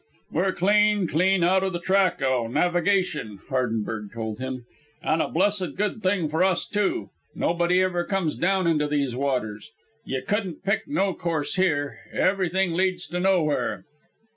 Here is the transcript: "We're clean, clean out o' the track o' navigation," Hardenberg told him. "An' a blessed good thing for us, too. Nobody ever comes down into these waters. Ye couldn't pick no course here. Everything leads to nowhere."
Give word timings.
"We're 0.31 0.51
clean, 0.53 1.05
clean 1.07 1.43
out 1.43 1.61
o' 1.63 1.69
the 1.69 1.79
track 1.79 2.23
o' 2.23 2.47
navigation," 2.47 3.37
Hardenberg 3.49 4.11
told 4.11 4.39
him. 4.39 4.65
"An' 5.03 5.21
a 5.21 5.29
blessed 5.29 5.75
good 5.75 6.01
thing 6.01 6.27
for 6.27 6.43
us, 6.43 6.67
too. 6.67 7.11
Nobody 7.35 7.83
ever 7.83 8.03
comes 8.03 8.35
down 8.35 8.65
into 8.65 8.87
these 8.87 9.15
waters. 9.15 9.69
Ye 10.03 10.19
couldn't 10.23 10.63
pick 10.65 10.87
no 10.87 11.13
course 11.13 11.53
here. 11.53 11.99
Everything 12.11 12.73
leads 12.73 13.05
to 13.09 13.19
nowhere." 13.19 13.85